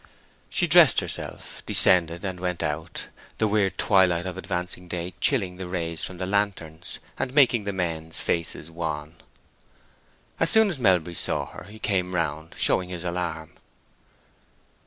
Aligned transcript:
She 0.49 0.65
dressed 0.65 0.99
herself, 0.99 1.61
descended, 1.67 2.25
and 2.25 2.39
went 2.39 2.63
out, 2.63 3.09
the 3.37 3.47
weird 3.47 3.77
twilight 3.77 4.25
of 4.25 4.35
advancing 4.35 4.87
day 4.87 5.13
chilling 5.21 5.57
the 5.57 5.67
rays 5.67 6.03
from 6.03 6.17
the 6.17 6.25
lanterns, 6.25 6.97
and 7.19 7.35
making 7.35 7.65
the 7.65 7.71
men's 7.71 8.19
faces 8.19 8.71
wan. 8.71 9.17
As 10.39 10.49
soon 10.49 10.71
as 10.71 10.79
Melbury 10.79 11.13
saw 11.13 11.45
her 11.51 11.65
he 11.65 11.77
came 11.77 12.15
round, 12.15 12.55
showing 12.57 12.89
his 12.89 13.03
alarm. 13.03 13.51